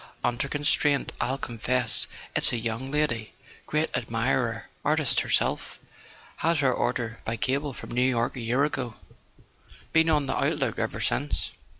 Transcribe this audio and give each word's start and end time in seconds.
under 0.23 0.49
con¬ 0.49 0.65
straint 0.65 1.11
I'll 1.21 1.37
confess 1.37 2.07
it's 2.35 2.49
to 2.49 2.55
a 2.55 2.59
young 2.59 2.89
lady: 2.89 3.35
great 3.67 3.95
admirer, 3.95 4.67
artist 4.83 5.19
herself. 5.19 5.77
Had 6.37 6.57
her 6.57 6.73
order 6.73 7.19
by 7.23 7.37
cable 7.37 7.71
from 7.73 7.91
New 7.91 8.01
York 8.09 8.35
a 8.35 8.39
year 8.41 8.63
ago. 8.63 8.95
Been 9.93 10.09
on 10.09 10.25
the 10.25 10.33
lookout 10.33 10.79
ever 10.79 11.01
since." 11.01 11.51